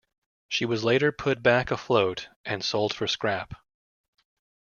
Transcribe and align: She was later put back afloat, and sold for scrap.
She 0.47 0.65
was 0.65 0.83
later 0.83 1.11
put 1.11 1.43
back 1.43 1.69
afloat, 1.69 2.29
and 2.43 2.65
sold 2.65 2.91
for 2.91 3.05
scrap. 3.05 3.53